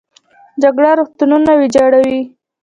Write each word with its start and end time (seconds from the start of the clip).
جګړه 0.61 0.91
روغتونونه 0.99 1.51
ویجاړوي 1.59 2.19